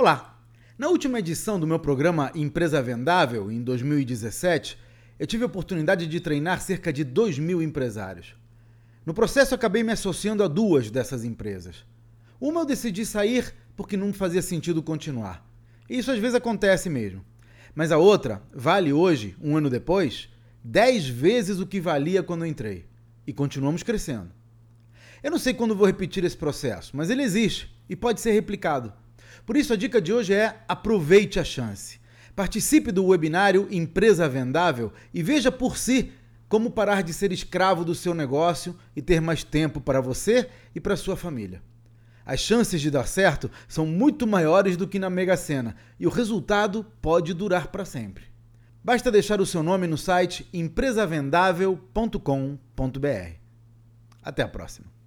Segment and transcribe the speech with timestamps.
[0.00, 0.40] Olá!
[0.78, 4.78] Na última edição do meu programa Empresa Vendável, em 2017,
[5.18, 8.36] eu tive a oportunidade de treinar cerca de 2 mil empresários.
[9.04, 11.84] No processo, acabei me associando a duas dessas empresas.
[12.40, 15.44] Uma eu decidi sair porque não fazia sentido continuar.
[15.90, 17.24] E isso às vezes acontece mesmo.
[17.74, 20.28] Mas a outra vale hoje, um ano depois,
[20.62, 22.86] 10 vezes o que valia quando eu entrei.
[23.26, 24.30] E continuamos crescendo.
[25.24, 28.92] Eu não sei quando vou repetir esse processo, mas ele existe e pode ser replicado.
[29.48, 31.98] Por isso, a dica de hoje é aproveite a chance.
[32.36, 36.12] Participe do webinário Empresa Vendável e veja por si
[36.50, 40.80] como parar de ser escravo do seu negócio e ter mais tempo para você e
[40.80, 41.62] para sua família.
[42.26, 46.10] As chances de dar certo são muito maiores do que na Mega Sena e o
[46.10, 48.24] resultado pode durar para sempre.
[48.84, 53.32] Basta deixar o seu nome no site empresavendável.com.br.
[54.22, 54.98] Até a próxima.